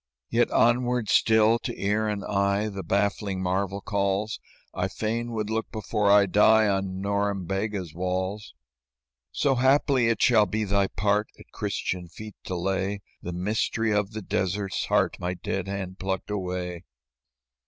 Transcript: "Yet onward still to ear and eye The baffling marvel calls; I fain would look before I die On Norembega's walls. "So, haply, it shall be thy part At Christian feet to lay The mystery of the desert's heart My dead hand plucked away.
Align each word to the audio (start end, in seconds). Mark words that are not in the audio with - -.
"Yet 0.31 0.49
onward 0.49 1.09
still 1.09 1.59
to 1.59 1.79
ear 1.79 2.07
and 2.07 2.25
eye 2.25 2.69
The 2.69 2.81
baffling 2.81 3.39
marvel 3.39 3.81
calls; 3.81 4.39
I 4.73 4.87
fain 4.87 5.31
would 5.33 5.51
look 5.51 5.71
before 5.71 6.09
I 6.09 6.25
die 6.25 6.67
On 6.67 7.01
Norembega's 7.03 7.93
walls. 7.93 8.55
"So, 9.31 9.53
haply, 9.53 10.07
it 10.07 10.19
shall 10.19 10.47
be 10.47 10.63
thy 10.63 10.87
part 10.87 11.27
At 11.37 11.51
Christian 11.51 12.07
feet 12.07 12.33
to 12.45 12.55
lay 12.55 13.01
The 13.21 13.31
mystery 13.33 13.91
of 13.93 14.13
the 14.13 14.23
desert's 14.23 14.85
heart 14.85 15.19
My 15.19 15.35
dead 15.35 15.67
hand 15.67 15.99
plucked 15.99 16.31
away. 16.31 16.81